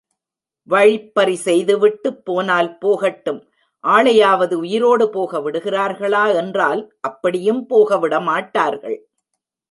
[0.67, 3.39] வழிப்பறி செய்துவிட்டுப் போனால் போகட்டும்,
[3.83, 8.97] ஆளையாவது உயிரோடு போக விடுகிறார்களா என்றால், அப்படியும் போக விட மாட்டார்கள்.